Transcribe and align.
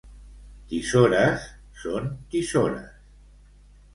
Tisores 0.69 1.43
són 1.83 2.09
tisores. 2.33 2.89